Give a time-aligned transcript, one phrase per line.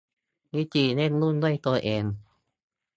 [0.55, 2.03] วิธีเล่นหุ้นด้วยตัวเอง